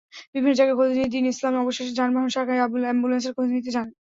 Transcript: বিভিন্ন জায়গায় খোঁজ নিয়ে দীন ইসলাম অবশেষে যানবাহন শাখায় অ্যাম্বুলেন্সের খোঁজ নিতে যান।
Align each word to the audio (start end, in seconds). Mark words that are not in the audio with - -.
বিভিন্ন 0.33 0.55
জায়গায় 0.59 0.77
খোঁজ 0.79 0.89
নিয়ে 0.93 1.11
দীন 1.13 1.25
ইসলাম 1.27 1.53
অবশেষে 1.57 1.97
যানবাহন 1.99 2.29
শাখায় 2.35 2.61
অ্যাম্বুলেন্সের 2.83 3.35
খোঁজ 3.37 3.47
নিতে 3.55 3.69
যান। 3.75 3.87